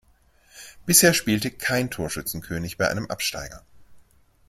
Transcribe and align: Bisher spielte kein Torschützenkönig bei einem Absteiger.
Bisher 0.87 1.13
spielte 1.13 1.51
kein 1.51 1.91
Torschützenkönig 1.91 2.79
bei 2.79 2.87
einem 2.89 3.05
Absteiger. 3.11 3.63